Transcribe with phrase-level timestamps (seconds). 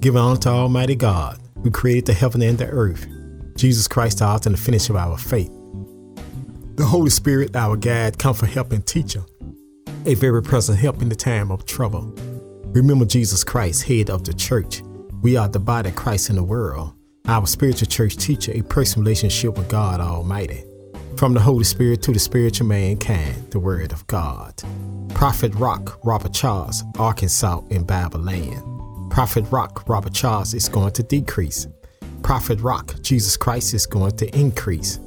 [0.00, 3.06] Give honor to Almighty God, who created the heaven and the earth.
[3.56, 5.50] Jesus Christ, the author and the finisher of our faith.
[6.76, 9.24] The Holy Spirit, our guide, comfort, help, and teacher,
[10.04, 12.14] a very present help in the time of trouble.
[12.66, 14.82] Remember Jesus Christ, head of the church.
[15.22, 16.92] We are the body of Christ in the world.
[17.26, 20.64] Our spiritual church teacher, a personal relationship with God Almighty.
[21.16, 24.62] From the Holy Spirit to the spiritual mankind, the Word of God.
[25.14, 28.75] Prophet Rock, Robert Charles, Arkansas in Bible land.
[29.10, 31.66] Prophet Rock, Robert Charles is going to decrease.
[32.22, 34.98] Prophet Rock, Jesus Christ is going to increase.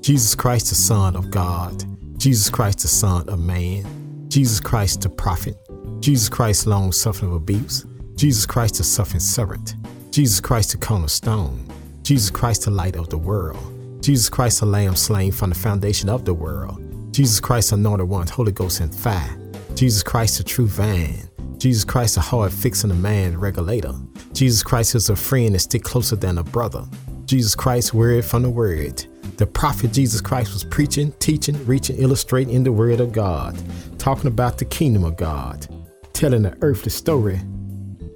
[0.00, 1.84] Jesus Christ, the Son of God.
[2.18, 4.28] Jesus Christ, the Son of Man.
[4.28, 5.56] Jesus Christ, the Prophet.
[6.00, 7.84] Jesus Christ, long suffering of abuse.
[8.14, 9.74] Jesus Christ, the suffering servant.
[10.10, 11.66] Jesus Christ, the cornerstone.
[12.02, 14.02] Jesus Christ, the light of the world.
[14.02, 16.80] Jesus Christ, the Lamb slain from the foundation of the world.
[17.12, 19.38] Jesus Christ, anointed one, Holy Ghost and fire.
[19.74, 21.29] Jesus Christ, the true vine.
[21.60, 23.92] Jesus Christ, a hard fixing a man regulator.
[24.32, 26.86] Jesus Christ is a friend that stick closer than a brother.
[27.26, 29.04] Jesus Christ, word from the word.
[29.36, 33.58] The prophet Jesus Christ was preaching, teaching, reaching, illustrating in the word of God,
[33.98, 35.66] talking about the kingdom of God,
[36.14, 37.38] telling the earthly story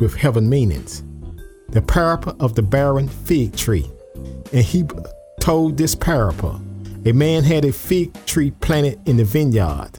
[0.00, 1.05] with heaven meanings.
[1.69, 3.91] The parable of the barren fig tree.
[4.55, 4.84] And he
[5.41, 6.62] told this parable.
[7.05, 9.91] A man had a fig tree planted in the vineyard.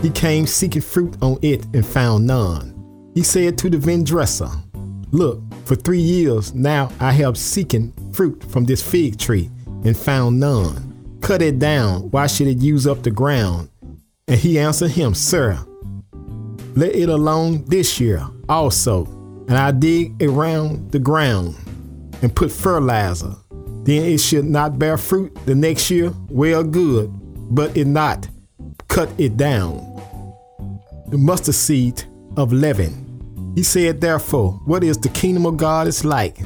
[0.00, 2.75] He came seeking fruit on it and found none.
[3.16, 4.50] He said to the vinedresser,
[5.10, 9.48] Look, for three years now I have seeking fruit from this fig tree
[9.84, 11.18] and found none.
[11.22, 12.10] Cut it down.
[12.10, 13.70] Why should it use up the ground?
[14.28, 15.58] And he answered him, Sir,
[16.74, 19.06] let it alone this year also,
[19.48, 21.56] and I dig around the ground
[22.20, 23.34] and put fertilizer.
[23.84, 26.12] Then it should not bear fruit the next year.
[26.28, 27.10] Well, good,
[27.54, 28.28] but it not.
[28.88, 29.78] Cut it down.
[31.08, 32.04] The mustard seed
[32.36, 33.05] of leaven.
[33.56, 36.38] He said, Therefore, what is the kingdom of God is like?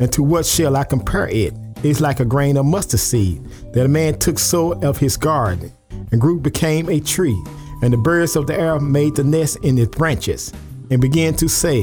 [0.00, 1.54] And to what shall I compare it?
[1.84, 1.84] it?
[1.84, 5.72] is like a grain of mustard seed that a man took sow of his garden,
[6.10, 7.40] and grew became a tree,
[7.82, 10.52] and the birds of the air made the nest in its branches,
[10.90, 11.82] and began to say,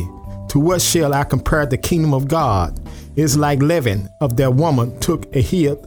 [0.49, 2.77] To what shall I compare the kingdom of God?
[3.15, 5.77] It is like leaven of that woman took a heap,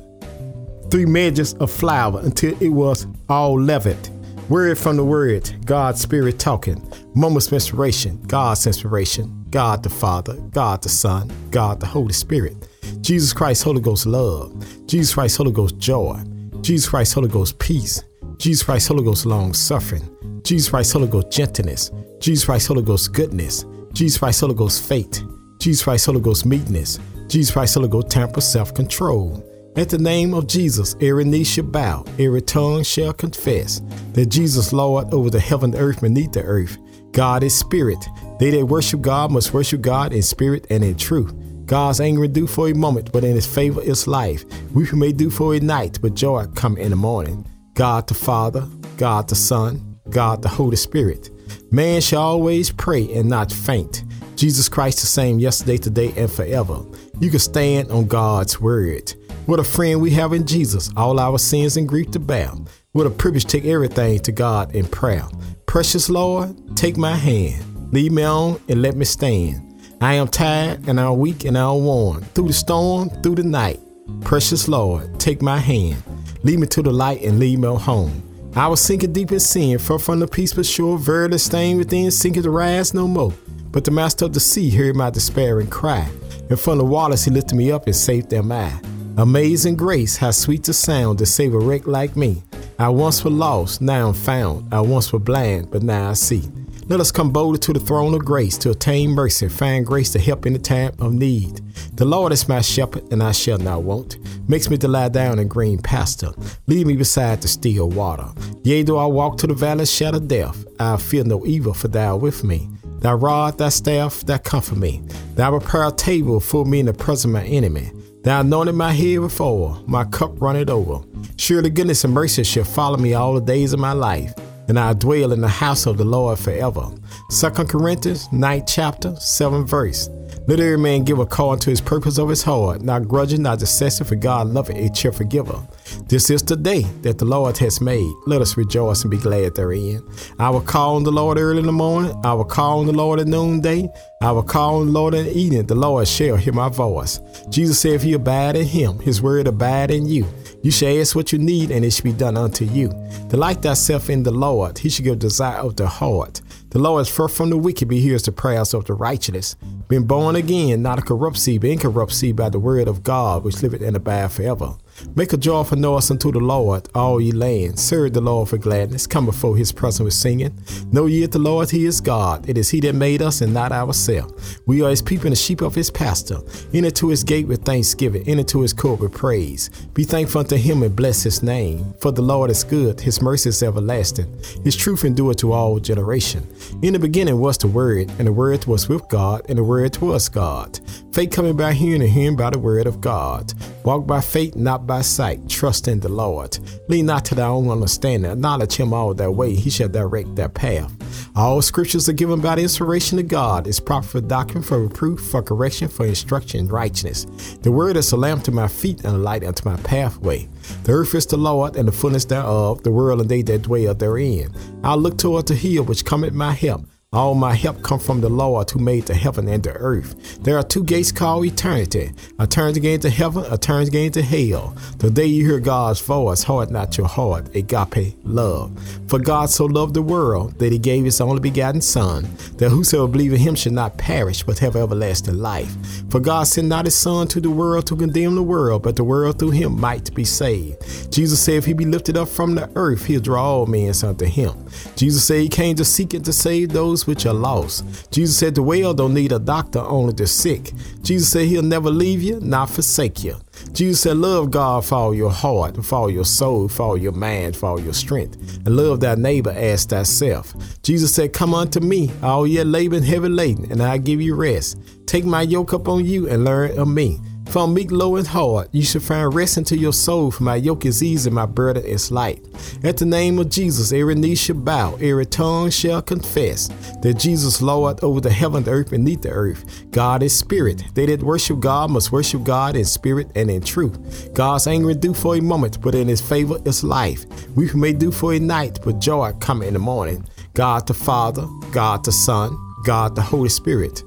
[0.91, 4.18] three measures of flour until it was all leavened.
[4.49, 6.83] Word from the word, God's spirit talking.
[7.15, 12.57] Moments of inspiration, God's inspiration, God the Father, God the Son, God the Holy Spirit.
[13.03, 14.65] Jesus Christ, Holy Ghost love.
[14.87, 16.19] Jesus Christ, Holy Ghost joy.
[16.63, 18.03] Jesus Christ, Holy Ghost peace.
[18.39, 20.09] Jesus Christ, Holy Ghost long suffering.
[20.45, 21.91] Jesus Christ, Holy Ghost gentleness.
[22.19, 23.67] Jesus Christ, Holy Ghost goodness.
[23.93, 25.23] Jesus Christ, Holy Ghost faith.
[25.59, 26.99] Jesus Christ, Holy Ghost meekness.
[27.27, 29.45] Jesus Christ, Holy Ghost temper, self control.
[29.77, 33.81] At the name of Jesus, every knee shall bow, every tongue shall confess
[34.13, 36.79] that Jesus Lord over the heaven, earth, beneath the earth.
[37.13, 38.05] God is spirit.
[38.41, 41.33] They that worship God must worship God in spirit and in truth.
[41.67, 44.45] God's anger do for a moment, but in his favor is life.
[44.73, 47.47] Weeping may do for a night, but joy come in the morning.
[47.75, 51.31] God the Father, God the Son, God the Holy Spirit.
[51.71, 54.05] Man shall always pray and not faint.
[54.35, 56.85] Jesus Christ the same yesterday, today, and forever.
[57.21, 59.13] You can stand on God's word.
[59.49, 62.51] What a friend we have in Jesus, all our sins and grief to bear.
[62.93, 65.25] What a privilege to take everything to God in prayer.
[65.65, 69.81] Precious Lord, take my hand, lead me on and let me stand.
[70.03, 72.25] I am tired and I'm weak and I'm worn.
[72.35, 73.81] Through the storm, through the night.
[74.21, 76.03] Precious Lord, take my hand.
[76.43, 78.53] Lead me to the light and lead me home.
[78.55, 82.11] I was sinking deep in sin, far from the peace peaceful shore, verily stained within,
[82.11, 83.33] sinking to rise no more.
[83.71, 86.07] But the master of the sea heard my despairing cry,
[86.51, 88.79] and from the waters he lifted me up and saved them I.
[89.19, 92.41] Amazing grace, how sweet the sound to save a wreck like me.
[92.79, 94.73] I once was lost, now I'm found.
[94.73, 96.45] I once was blind, but now I see.
[96.87, 100.21] Let us come boldly to the throne of grace to attain mercy find grace to
[100.21, 101.61] help in the time of need.
[101.97, 104.19] The Lord is my shepherd, and I shall not want.
[104.49, 106.31] Makes me to lie down in green pasture.
[106.69, 108.29] Lead me beside the still water.
[108.63, 111.89] Yea, though I walk to the valley of shadow death, I fear no evil, for
[111.89, 112.69] thou art with me.
[113.01, 115.03] Thy rod, thy staff, thou comfort me.
[115.35, 117.91] Thou prepare a table for me in the presence of my enemy.
[118.29, 121.03] Thou anointed my head before, my cup runneth over.
[121.39, 124.35] Surely goodness and mercy shall follow me all the days of my life
[124.69, 126.91] and I dwell in the house of the Lord forever.
[127.31, 130.11] 2 Corinthians 9 chapter 7 verse.
[130.47, 133.59] Let every man give a call unto his purpose of his heart, not grudging, not
[133.59, 135.67] dissenting, for God loveth a cheerful giver.
[136.09, 138.13] This is the day that the Lord has made.
[138.27, 140.03] Let us rejoice and be glad therein.
[140.39, 142.15] I will call on the Lord early in the morning.
[142.25, 143.89] I will call on the Lord at noonday.
[144.21, 145.67] I will call on the Lord in evening.
[145.67, 147.21] The Lord shall hear my voice.
[147.49, 150.27] Jesus said, If you abide in him, his word abide in you.
[150.63, 152.89] You shall ask what you need, and it shall be done unto you.
[153.29, 156.41] Delight thyself in the Lord, he shall give desire of the heart.
[156.71, 159.55] The Lord is far from the wicked, but he hears the prayers of the righteous.
[159.89, 163.45] Been born again, not a corrupt seed, but incorrupt seed by the word of God,
[163.45, 164.75] which liveth and abide forever.
[165.15, 167.83] Make a joyful noise unto the Lord, all ye lands.
[167.83, 169.07] Serve the Lord for gladness.
[169.07, 170.57] Come before his presence with singing.
[170.93, 172.49] Know ye that the Lord, he is God.
[172.49, 174.61] It is he that made us and not ourselves.
[174.67, 176.41] We are his people and the sheep of his pasture.
[176.73, 178.27] Enter to his gate with thanksgiving.
[178.29, 179.69] Enter to his court with praise.
[179.95, 181.95] Be thankful unto him and bless his name.
[182.01, 183.01] For the Lord is good.
[183.01, 184.27] His mercy is everlasting.
[184.65, 186.47] His truth endureth to all generation.
[186.83, 189.97] In the beginning was the Word, and the Word was with God, and the Word
[189.99, 190.81] was God.
[191.13, 193.53] Faith coming by hearing, and hearing by the Word of God.
[193.85, 195.49] Walk by faith, not by sight.
[195.49, 196.59] Trust in the Lord.
[196.89, 198.33] Lean not to thy own understanding.
[198.33, 199.55] Acknowledge him all thy way.
[199.55, 200.93] He shall direct thy path.
[201.37, 203.69] All scriptures are given by the inspiration of God.
[203.69, 207.27] It's proper for doctrine, for reproof, for correction, for instruction in righteousness.
[207.63, 210.49] The word is a lamp to my feet and a light unto my pathway.
[210.83, 213.95] The earth is the Lord and the fullness thereof, the world and they that dwell
[213.95, 214.53] therein.
[214.83, 216.87] I'll look toward the hill which cometh my help.
[217.11, 220.43] All my help come from the Lord who made the heaven and the earth.
[220.43, 222.11] There are two gates called eternity.
[222.39, 224.77] A turn again to heaven, a turn again to hell.
[224.99, 228.79] The day you hear God's voice, heart not your heart, agape love.
[229.09, 232.29] For God so loved the world that he gave his only begotten Son,
[232.59, 235.75] that whosoever believe in him should not perish, but have everlasting life.
[236.11, 239.05] For God sent not his Son to the world to condemn the world, but the
[239.05, 241.11] world through him might be saved.
[241.11, 244.27] Jesus said, if he be lifted up from the earth, he'll draw all men unto
[244.27, 244.53] him.
[244.95, 248.11] Jesus said he came to seek and to save those which are lost.
[248.11, 250.73] Jesus said the well don't need a doctor, only the sick.
[251.03, 253.37] Jesus said he'll never leave you, not forsake you.
[253.73, 257.13] Jesus said, Love God for all your heart, for all your soul, for all your
[257.13, 260.55] mind, for all your strength, and love thy neighbor as thyself.
[260.83, 264.79] Jesus said, Come unto me, all ye labor heavy laden, and I'll give you rest.
[265.07, 267.19] Take my yoke upon you and learn of me.
[267.49, 270.85] From meek, low, and hard, you shall find rest into your soul, for my yoke
[270.85, 272.47] is easy, my burden is light.
[272.85, 276.69] At the name of Jesus, every knee shall bow, every tongue shall confess
[277.03, 279.91] that Jesus Lord over the heaven, the earth, and beneath the earth.
[279.91, 280.85] God is spirit.
[280.93, 284.35] They that worship God must worship God in spirit and in truth.
[284.35, 287.25] God's anger do for a moment, but in his favor is life.
[287.57, 290.27] We may do for a night, but joy come in the morning.
[290.53, 292.55] God the Father, God the Son,
[292.85, 294.03] God the Holy Spirit.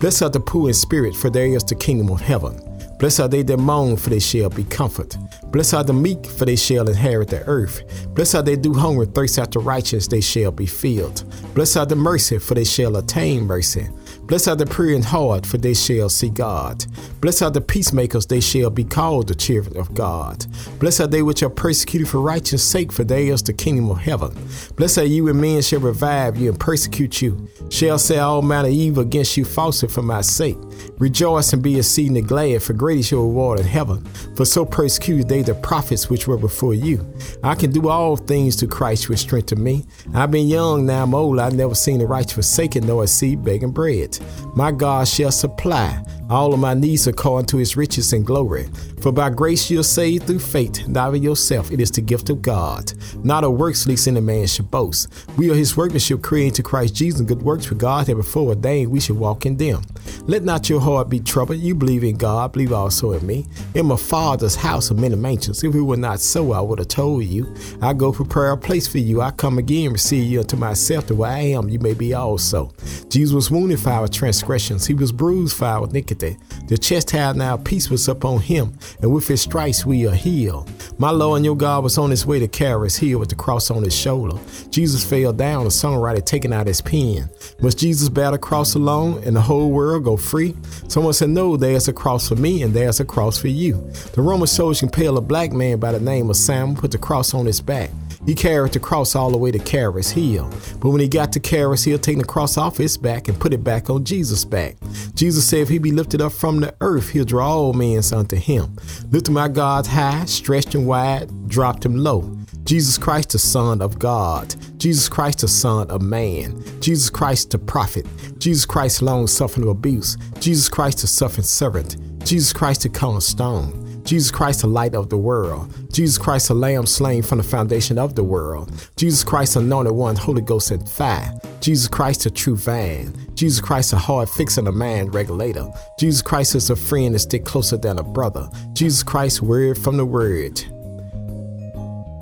[0.00, 2.56] Blessed are the poor in spirit, for there is the kingdom of heaven.
[3.00, 5.20] Blessed are they that mourn, for they shall be comforted.
[5.50, 7.82] Blessed are the meek, for they shall inherit the earth.
[8.14, 11.24] Blessed are they do hunger and thirst after righteousness, they shall be filled.
[11.52, 13.88] Blessed are the merciful, for they shall attain mercy.
[14.28, 16.84] Blessed are the pure in heart, for they shall see God.
[17.22, 20.44] Blessed are the peacemakers, they shall be called the children of God.
[20.78, 24.36] Blessed are they which are persecuted for righteousness' sake, for theirs the kingdom of heaven.
[24.76, 28.68] Blessed are you, and men shall revive you and persecute you, shall say all manner
[28.68, 30.58] evil against you falsely for my sake.
[30.98, 34.04] Rejoice and be exceedingly glad, for great is your reward in heaven.
[34.36, 37.04] For so persecuted they the prophets which were before you.
[37.42, 39.84] I can do all things through Christ which strengthen me.
[40.14, 41.38] I've been young, now I'm old.
[41.38, 44.18] I've never seen the righteous forsaken, nor a seed begging bread.
[44.54, 48.68] My God shall supply all of my needs are according to his riches and glory.
[49.00, 51.70] For by grace you're saved through faith, not of yourself.
[51.70, 52.92] It is the gift of God,
[53.24, 55.08] not of works, lest any man should boast.
[55.36, 58.90] We are his workmanship, created to Christ Jesus, good works for God had before ordained
[58.90, 59.82] we should walk in them.
[60.26, 61.60] Let not your heart be troubled.
[61.60, 63.46] You believe in God, believe also in me.
[63.74, 65.64] In my Father's house are many mansions.
[65.64, 67.54] If it were not so, I would have told you.
[67.80, 69.22] I go prepare a place for you.
[69.22, 72.72] I come again, receive you unto myself, the way I am, you may be also.
[73.08, 75.86] Jesus was wounded for our transgressions, he was bruised for our
[76.18, 80.70] The chest had now peace was upon him, and with his stripes we are healed.
[80.98, 83.34] My Lord and your God was on his way to carry his heel with the
[83.34, 84.36] cross on his shoulder.
[84.70, 87.30] Jesus fell down, the songwriter taking out his pen.
[87.60, 90.54] Must Jesus bear the cross alone and the whole world go free?
[90.88, 93.74] Someone said, No, there's a cross for me and there's a cross for you.
[94.14, 97.34] The Roman soldiers compelled a black man by the name of Sam, put the cross
[97.34, 97.90] on his back.
[98.26, 100.50] He carried the cross all the way to Caris Hill.
[100.80, 103.52] But when he got to Caris Hill, taking the cross off his back and put
[103.52, 104.76] it back on Jesus' back.
[105.14, 108.36] Jesus said, If he be lifted up from the earth, he'll draw all men unto
[108.36, 108.76] him.
[109.10, 112.36] Lifted my God high, stretched him wide, dropped him low.
[112.64, 114.54] Jesus Christ, the Son of God.
[114.78, 116.62] Jesus Christ, the Son of Man.
[116.80, 118.06] Jesus Christ, the prophet.
[118.38, 120.18] Jesus Christ, long suffering abuse.
[120.38, 121.96] Jesus Christ, the suffering servant.
[122.24, 123.87] Jesus Christ, the cornerstone.
[124.08, 125.70] Jesus Christ, the light of the world.
[125.92, 128.72] Jesus Christ, the lamb slain from the foundation of the world.
[128.96, 131.30] Jesus Christ, the anointed one, Holy Ghost and fire.
[131.60, 133.12] Jesus Christ, the true vine.
[133.34, 135.66] Jesus Christ, a hard fixing a man regulator.
[135.98, 138.48] Jesus Christ is a friend that stick closer than a brother.
[138.72, 140.58] Jesus Christ, word from the word.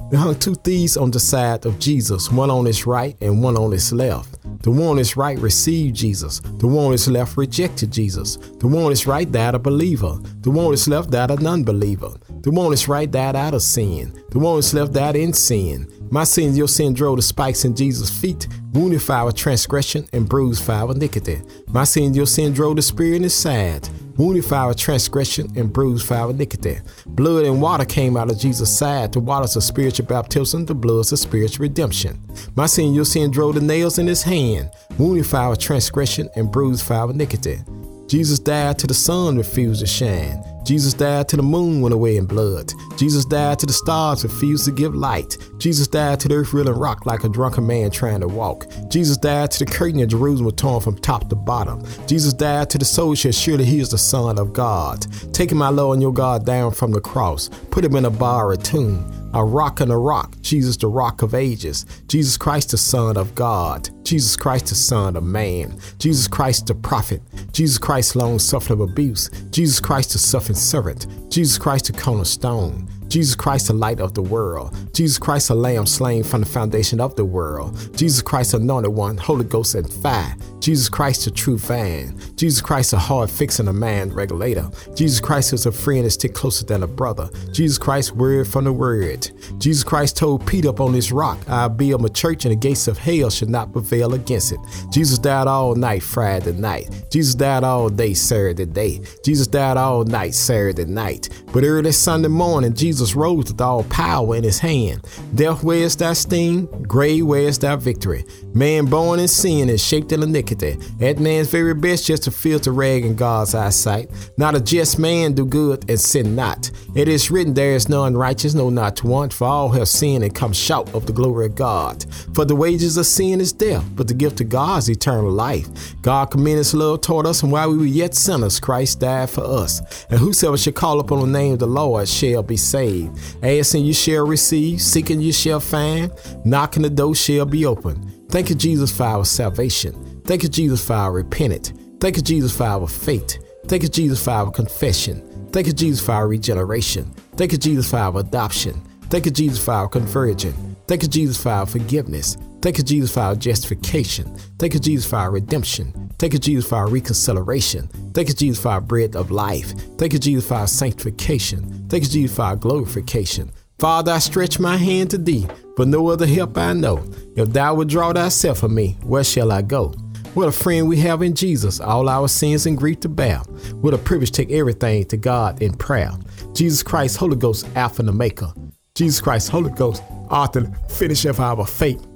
[0.08, 3.56] There hung two thieves on the side of Jesus, one on his right and one
[3.56, 4.40] on his left.
[4.62, 6.38] The one on his right received Jesus.
[6.38, 8.36] The one on his left rejected Jesus.
[8.36, 10.16] The one on his right died a believer.
[10.42, 12.14] The one on his left died a non believer.
[12.42, 14.12] The one on his right died out of sin.
[14.30, 15.90] The one on his left died in sin.
[16.08, 20.28] My sin, your sin drove the spikes in Jesus' feet, wounded for our transgression and
[20.28, 21.42] bruised for our iniquity.
[21.66, 25.72] My sin, your sin drove the spear in his side wounded for our transgression and
[25.72, 26.78] bruised for our iniquity.
[27.06, 29.12] Blood and water came out of Jesus' side.
[29.12, 32.20] The waters of spiritual baptism, the blood of spiritual redemption.
[32.54, 36.50] My sin, your sin drove the nails in his hand, wounded for our transgression and
[36.50, 37.58] bruised for our iniquity.
[38.06, 40.42] Jesus died till the sun refused to shine.
[40.66, 42.72] Jesus died till the moon went away in blood.
[42.96, 45.38] Jesus died till the stars refused to give light.
[45.58, 48.66] Jesus died till the earth reeled and rocked like a drunken man trying to walk.
[48.88, 51.84] Jesus died till the curtain of Jerusalem was torn from top to bottom.
[52.08, 55.06] Jesus died till the soul said, Surely he is the Son of God.
[55.32, 58.50] Taking my Lord and your God down from the cross, put him in a bar
[58.50, 62.78] or tomb a rock and a rock, Jesus, the rock of ages, Jesus Christ, the
[62.78, 68.16] Son of God, Jesus Christ, the Son of man, Jesus Christ, the prophet, Jesus Christ,
[68.16, 73.72] long suffering abuse, Jesus Christ, the suffering servant, Jesus Christ, the cornerstone, Jesus Christ, the
[73.72, 74.76] light of the world.
[74.92, 77.96] Jesus Christ, the lamb slain from the foundation of the world.
[77.96, 80.36] Jesus Christ, anointed one, Holy Ghost and fire.
[80.60, 82.20] Jesus Christ, the true vine.
[82.34, 84.68] Jesus Christ, a hard fixing a man regulator.
[84.94, 87.30] Jesus Christ is a friend that stick closer than a brother.
[87.52, 89.30] Jesus Christ, word from the word.
[89.58, 92.88] Jesus Christ told Peter up on this rock, I'll build my church and the gates
[92.88, 94.58] of hell should not prevail against it.
[94.90, 97.06] Jesus died all night Friday night.
[97.10, 99.00] Jesus died all day Saturday day.
[99.24, 101.30] Jesus died all night Saturday night.
[101.52, 105.06] But early Sunday morning, Jesus rose with all power in his hand.
[105.34, 106.66] Death, where's thy sting?
[106.82, 108.24] Grave, where's thy victory?
[108.54, 110.78] Man born in sin is shaped in iniquity.
[110.98, 114.08] That man's very best just to feel filter rag in God's eyesight.
[114.38, 116.70] Not a just man do good and sin not.
[116.94, 120.34] It is written, There is none righteous, no not one, for all have sinned and
[120.34, 122.06] come short of the glory of God.
[122.34, 125.68] For the wages of sin is death, but the gift of God is eternal life.
[126.00, 129.44] God commended his love toward us, and while we were yet sinners, Christ died for
[129.44, 130.06] us.
[130.08, 132.95] And whosoever shall call upon the name of the Lord shall be saved.
[133.42, 136.10] Asking you shall receive, seeking you shall find,
[136.44, 137.94] knocking the door shall be open.
[138.28, 140.20] Thank you, Jesus, for our salvation.
[140.24, 141.72] Thank you, Jesus, for our repentance.
[142.00, 143.38] Thank you, Jesus, for our faith.
[143.66, 145.22] Thank you, Jesus, for our confession.
[145.52, 147.04] Thank you, Jesus, for our regeneration.
[147.36, 148.80] Thank you, Jesus, for our adoption.
[149.08, 150.76] Thank you, Jesus, for our conversion.
[150.86, 152.36] Thank you, Jesus, for our forgiveness.
[152.60, 154.36] Thank you, Jesus, for our justification.
[154.58, 155.92] Thank you, Jesus, for our redemption.
[156.18, 157.88] Thank you, Jesus, for our reconciliation.
[158.12, 159.72] Thank you, Jesus, for our bread of life.
[159.98, 161.75] Thank you, Jesus, for our sanctification.
[161.88, 163.52] Thank you, Jesus, for our glorification.
[163.78, 167.04] Father, I stretch my hand to thee, for no other help I know.
[167.36, 169.94] If thou withdraw thyself from me, where shall I go?
[170.34, 173.38] What a friend we have in Jesus, all our sins and grief to bear.
[173.80, 176.12] What a privilege to take everything to God in prayer.
[176.52, 178.52] Jesus Christ, Holy Ghost, Alpha and Omega.
[178.94, 182.06] Jesus Christ, Holy Ghost, author, finisher of our faith.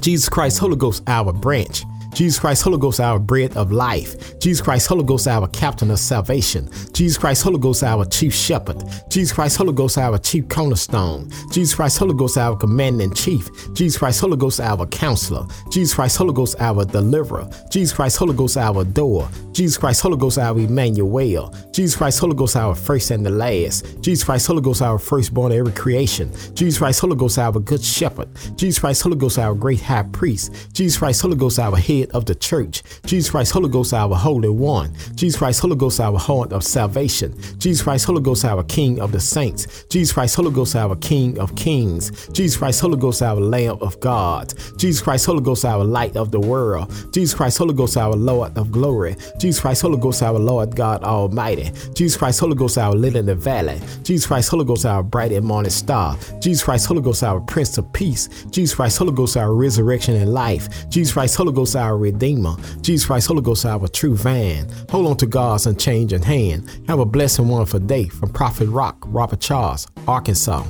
[0.00, 1.84] Jesus Christ, Holy Ghost, our branch.
[2.16, 4.38] Jesus Christ, Holy Ghost, our bread of life.
[4.38, 6.70] Jesus Christ, Holy Ghost, our captain of salvation.
[6.94, 8.82] Jesus Christ, Holy Ghost, our chief shepherd.
[9.10, 11.30] Jesus Christ, Holy Ghost, our chief cornerstone.
[11.52, 13.50] Jesus Christ, Holy Ghost, our commander in chief.
[13.74, 15.46] Jesus Christ, Holy Ghost, our counselor.
[15.70, 17.50] Jesus Christ, Holy Ghost, our deliverer.
[17.70, 19.28] Jesus Christ, Holy Ghost, our door.
[19.52, 21.54] Jesus Christ, Holy Ghost, our Emmanuel.
[21.70, 24.00] Jesus Christ, Holy Ghost, our first and the last.
[24.00, 26.32] Jesus Christ, Holy Ghost, our firstborn of every creation.
[26.54, 28.28] Jesus Christ, Holy Ghost, our good shepherd.
[28.56, 30.72] Jesus Christ, Holy Ghost, our great high priest.
[30.72, 32.82] Jesus Christ, Holy Ghost, our head of the church.
[33.04, 34.94] Jesus Christ, Holy Ghost, our Holy One.
[35.14, 37.34] Jesus Christ, Holy Ghost, our horn of salvation.
[37.58, 39.84] Jesus Christ, Holy Ghost, our King of the saints.
[39.90, 42.28] Jesus Christ, Holy Ghost, our King of kings.
[42.28, 44.52] Jesus Christ, Holy Ghost, our Lamb of God.
[44.76, 46.92] Jesus Christ, Holy Ghost, our light of the world.
[47.12, 49.16] Jesus Christ, Holy Ghost, our Lord of glory.
[49.38, 51.70] Jesus Christ, Holy Ghost, our Lord God Almighty.
[51.94, 53.80] Jesus Christ, Holy Ghost, our lily in the valley.
[54.02, 56.16] Jesus Christ, Holy Ghost, our bright and morning star.
[56.40, 58.28] Jesus Christ, Holy Ghost, our Prince of Peace.
[58.50, 60.88] Jesus Christ, Holy Ghost, our resurrection and life.
[60.90, 62.56] Jesus Christ, Holy Ghost, our Redeemer.
[62.82, 64.68] Jesus Christ, Holy Ghost, our true vine.
[64.90, 66.70] Hold on to God's unchanging hand.
[66.88, 70.64] Have a blessed wonderful day from Prophet Rock, Robert Charles, Arkansas.